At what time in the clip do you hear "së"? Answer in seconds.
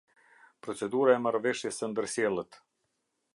1.83-1.91